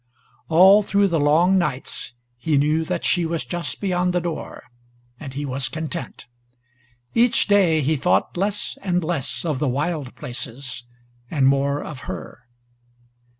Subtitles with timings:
[0.49, 4.63] All through the long nights he knew that she was just beyond the door,
[5.19, 6.25] and he was content.
[7.13, 10.85] Each day he thought less and less of the wild places,
[11.29, 12.47] and more of her.